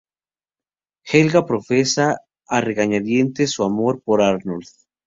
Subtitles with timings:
[1.05, 2.17] Helga profesa
[2.47, 4.67] a regañadientes su amor por Arnold.